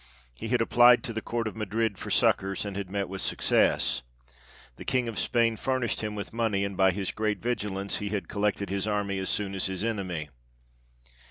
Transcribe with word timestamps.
He 0.33 0.47
had 0.47 0.61
applied 0.61 1.03
to 1.03 1.13
the 1.13 1.21
Court 1.21 1.47
of 1.47 1.55
Madrid 1.55 1.95
for 1.95 2.09
succours, 2.09 2.65
and 2.65 2.89
met 2.89 3.07
with 3.07 3.21
success; 3.21 4.01
the 4.77 4.83
King 4.83 5.07
of 5.07 5.19
Spain 5.19 5.57
furnished 5.57 6.01
him 6.01 6.15
with 6.15 6.33
money, 6.33 6.65
and 6.65 6.75
by 6.75 6.89
his 6.89 7.11
great 7.11 7.37
vigilance 7.37 7.97
he 7.97 8.09
had 8.09 8.27
collected 8.27 8.71
his 8.71 8.87
army 8.87 9.19
as 9.19 9.29
soon 9.29 9.53
as 9.53 9.67
his 9.67 9.85
enemy. 9.85 10.29